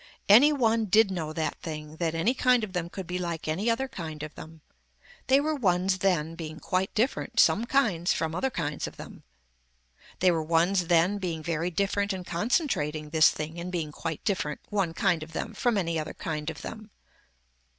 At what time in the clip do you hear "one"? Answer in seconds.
0.51-0.85, 14.69-14.95